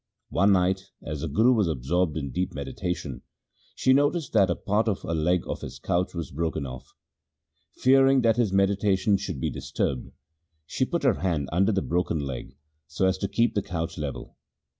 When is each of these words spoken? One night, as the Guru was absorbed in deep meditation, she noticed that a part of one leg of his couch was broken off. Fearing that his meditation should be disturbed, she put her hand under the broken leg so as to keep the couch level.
One 0.31 0.51
night, 0.51 0.89
as 1.03 1.21
the 1.21 1.27
Guru 1.27 1.53
was 1.53 1.67
absorbed 1.67 2.17
in 2.17 2.31
deep 2.31 2.55
meditation, 2.55 3.21
she 3.75 3.93
noticed 3.93 4.33
that 4.33 4.49
a 4.49 4.55
part 4.55 4.87
of 4.87 5.03
one 5.03 5.23
leg 5.23 5.43
of 5.45 5.61
his 5.61 5.77
couch 5.77 6.15
was 6.15 6.31
broken 6.31 6.65
off. 6.65 6.95
Fearing 7.75 8.21
that 8.21 8.37
his 8.37 8.51
meditation 8.51 9.15
should 9.15 9.39
be 9.39 9.51
disturbed, 9.51 10.09
she 10.65 10.85
put 10.85 11.03
her 11.03 11.19
hand 11.19 11.49
under 11.51 11.71
the 11.71 11.83
broken 11.83 12.17
leg 12.19 12.57
so 12.87 13.05
as 13.05 13.19
to 13.19 13.27
keep 13.27 13.53
the 13.53 13.61
couch 13.61 13.99
level. 13.99 14.35